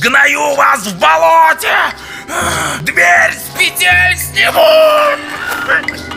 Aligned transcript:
Сгною 0.00 0.54
вас 0.54 0.86
в 0.86 0.98
болоте! 0.98 1.76
Дверь 2.80 3.34
с 3.34 3.58
петель 3.58 4.16
сниму! 4.16 6.09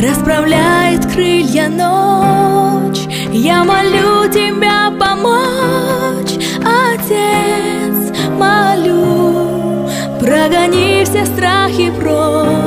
Расправляет 0.00 1.06
крылья 1.12 1.68
ночь. 1.68 3.00
Я 3.32 3.64
молю 3.64 4.28
тебя 4.30 4.90
помочь, 4.98 6.34
Отец, 6.58 8.12
молю 8.38 9.88
Прогони 10.20 11.04
все 11.04 11.24
страхи 11.26 11.90
прочь 11.90 12.59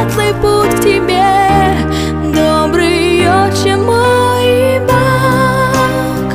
светлый 0.00 0.34
путь 0.34 0.74
к 0.76 0.82
тебе 0.82 1.30
Добрый 2.32 3.28
отче 3.28 3.76
мой 3.76 4.80
Бог. 4.80 6.34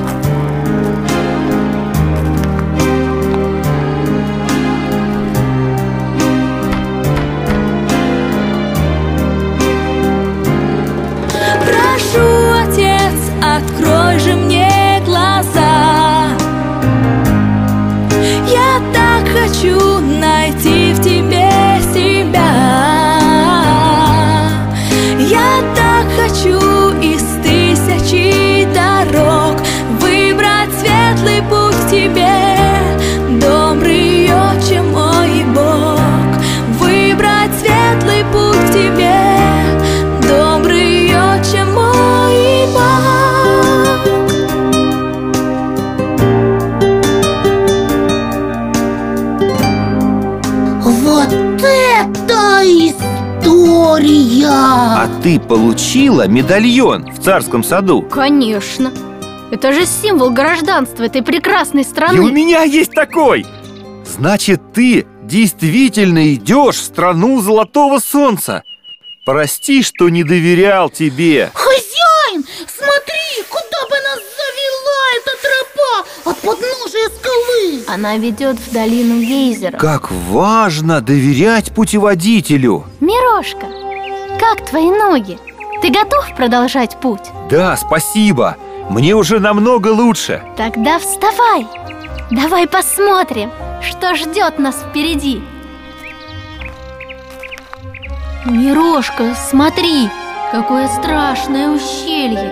Прошу, 11.66 12.28
Отец, 12.64 13.18
открой 13.42 14.20
же 14.20 14.36
мне 14.36 15.02
глаза. 15.06 16.30
Я 18.48 18.82
так 18.94 19.24
хочу 19.34 20.00
найти 20.00 20.75
ты 55.26 55.40
получила 55.40 56.28
медальон 56.28 57.12
в 57.12 57.20
царском 57.20 57.64
саду? 57.64 58.04
Конечно. 58.04 58.94
Это 59.50 59.74
же 59.74 59.88
символ 59.88 60.30
гражданства 60.30 61.02
этой 61.02 61.24
прекрасной 61.24 61.82
И 61.82 61.86
у 61.86 61.90
страны. 61.90 62.32
меня 62.32 62.62
есть 62.62 62.92
такой! 62.92 63.44
Значит, 64.06 64.62
ты 64.72 65.08
действительно 65.24 66.32
идешь 66.32 66.76
в 66.76 66.84
страну 66.84 67.42
золотого 67.42 67.98
солнца. 67.98 68.62
Прости, 69.26 69.82
что 69.82 70.10
не 70.10 70.24
доверял 70.24 70.92
тебе. 70.92 71.50
Хозяин, 71.56 72.46
смотри, 72.68 73.44
куда 73.50 73.82
бы 73.90 73.96
нас 74.04 74.20
завела 74.38 75.02
эта 75.18 75.32
тропа 75.42 76.30
от 76.30 76.38
подножия 76.38 77.10
скалы! 77.10 77.84
Она 77.88 78.18
ведет 78.18 78.60
в 78.60 78.72
долину 78.72 79.20
гейзера. 79.22 79.76
Как 79.76 80.12
важно 80.12 81.02
доверять 81.02 81.74
путеводителю. 81.74 82.86
Мирошка, 83.00 83.66
как 84.40 84.66
твои 84.66 84.90
ноги? 84.90 85.40
Ты 85.82 85.90
готов 85.90 86.36
продолжать 86.36 87.00
путь? 87.00 87.32
Да, 87.50 87.76
спасибо. 87.78 88.56
Мне 88.90 89.16
уже 89.16 89.40
намного 89.40 89.90
лучше. 89.90 90.42
Тогда 90.58 91.00
вставай. 91.00 91.68
Давай 92.32 92.68
посмотрим, 92.68 93.52
что 93.82 94.16
ждет 94.16 94.60
нас 94.60 94.76
впереди. 94.90 95.44
Мирошка, 98.46 99.36
смотри, 99.50 100.10
какое 100.52 100.88
страшное 100.88 101.70
ущелье. 101.70 102.52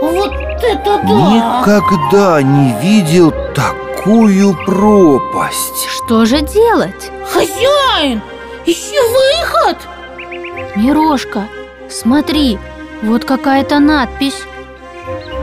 Вот 0.00 0.32
это 0.62 1.00
да! 1.02 1.60
Никогда 1.62 2.42
не 2.42 2.74
видел 2.80 3.32
такую 3.54 4.54
пропасть. 4.64 5.86
Что 5.88 6.24
же 6.24 6.40
делать? 6.40 7.10
Хозяин, 7.28 8.22
ищи 8.64 8.96
выход! 8.98 9.76
Мирошка, 10.76 11.48
смотри, 11.88 12.58
вот 13.02 13.24
какая-то 13.24 13.78
надпись. 13.78 14.42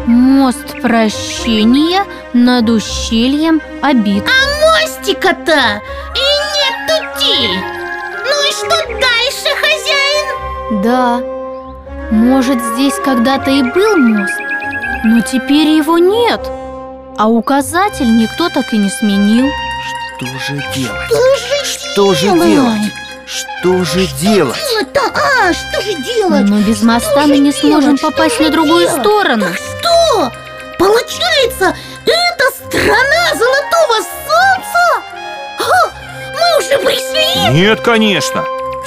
Мост 0.05 0.81
прощения 0.81 2.05
над 2.33 2.69
ущельем 2.69 3.61
обид. 3.81 4.23
Мостика-то 4.61 5.81
и 6.15 6.27
нет 6.55 6.75
пути! 6.87 7.49
Ну 8.25 8.47
и 8.47 8.51
что 8.51 8.75
дальше, 8.87 9.49
хозяин? 9.61 10.81
Да, 10.81 11.21
может 12.11 12.59
здесь 12.73 12.95
когда-то 13.03 13.51
и 13.51 13.63
был 13.63 13.97
мост, 13.97 14.39
но 15.03 15.21
теперь 15.21 15.69
его 15.69 15.97
нет. 15.97 16.41
А 17.17 17.27
указатель 17.27 18.15
никто 18.15 18.49
так 18.49 18.71
и 18.73 18.77
не 18.77 18.89
сменил. 18.89 19.47
Что 20.17 20.25
же 20.39 20.63
делать? 20.75 21.05
Что 21.07 21.35
же 21.35 21.65
Что 21.65 22.13
же 22.13 22.47
делать? 22.47 22.93
Что 23.27 23.83
же 23.83 24.07
делать? 24.21 24.56
Делать-то, 24.71 25.01
а, 25.01 25.53
что 25.53 25.81
же 25.81 25.94
делать? 26.01 26.47
Но 26.47 26.59
без 26.62 26.81
моста 26.81 27.09
Что 27.12 27.21
мы 27.21 27.27
же 27.27 27.38
не 27.39 27.51
делать? 27.51 27.57
сможем 27.59 27.97
Что 27.97 28.09
попасть 28.12 28.39
на 28.39 28.50
другую 28.50 28.88
делать? 28.88 29.01
сторону. 29.01 29.45
Так 29.45 29.56
что? 29.56 30.31
Получается, 30.79 31.75
это 32.06 32.45
страна 32.56 33.33
золотого 33.33 33.95
солнца? 34.27 35.03
А, 35.59 35.91
мы 36.33 36.59
уже 36.59 36.77
пришли? 36.85 37.53
Нет, 37.53 37.81
конечно. 37.81 38.45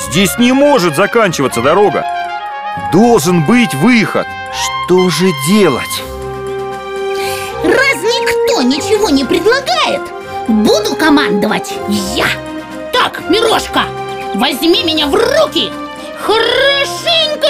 Здесь 0.08 0.38
не 0.38 0.52
может 0.52 0.96
заканчиваться 0.96 1.60
дорога. 1.60 2.06
Должен 2.92 3.44
быть 3.44 3.74
выход. 3.74 4.26
Что 4.86 5.10
же 5.10 5.26
делать? 5.48 5.84
Раз 7.62 7.96
никто 8.02 8.62
ничего 8.62 9.10
не 9.10 9.24
предлагает, 9.24 10.00
буду 10.48 10.96
командовать 10.96 11.74
я. 11.88 12.26
Так, 12.92 13.20
Мирошка, 13.28 13.82
возьми 14.34 14.82
меня 14.84 15.06
в 15.06 15.14
руки, 15.14 15.70
хорошенько 16.20 17.48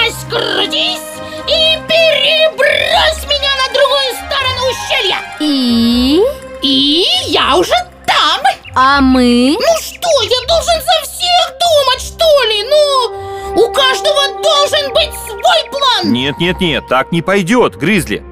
раскрутись 0.00 1.00
и 1.46 1.78
перебрось 1.88 3.24
меня 3.26 3.50
на 3.60 3.72
другую 3.72 4.12
сторону 4.26 4.60
ущелья. 4.70 5.18
И... 5.40 6.20
И 6.62 7.04
я 7.26 7.56
уже 7.56 7.74
там. 8.06 8.40
А 8.74 9.00
мы? 9.00 9.56
Ну 9.58 9.76
что, 9.80 10.08
я 10.22 10.46
должен 10.46 10.80
за 10.80 11.02
всех 11.02 11.58
думать, 11.58 12.00
что 12.00 12.24
ли? 12.44 12.62
Ну, 12.70 13.64
у 13.64 13.72
каждого 13.72 14.40
должен 14.40 14.92
быть 14.92 15.12
свой 15.26 15.70
план. 15.70 16.12
Нет, 16.12 16.38
нет, 16.38 16.60
нет, 16.60 16.84
так 16.88 17.10
не 17.10 17.20
пойдет, 17.20 17.76
Гризли. 17.76 18.22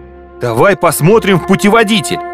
Давай 0.41 0.77
посмотрим 0.77 1.41
в 1.41 1.47
путеводитель. 1.47 2.30